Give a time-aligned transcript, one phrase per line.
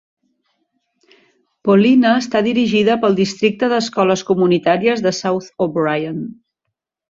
[1.69, 6.21] Paullina està dirigida pel districte d'escoles comunitàries de South O'Brien.